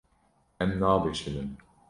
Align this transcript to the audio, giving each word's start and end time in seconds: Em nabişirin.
Em 0.59 0.79
nabişirin. 0.81 1.57